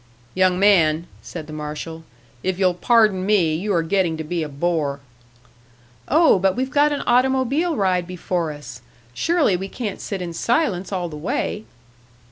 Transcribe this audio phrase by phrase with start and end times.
[0.33, 2.03] "Young man," said the marshal,
[2.41, 4.99] "if you'll pardon me, you are getting to be a bore."
[6.07, 8.81] "Oh, but we've got an automobile ride before us!
[9.13, 11.65] Surely we can't sit in silence all the way!"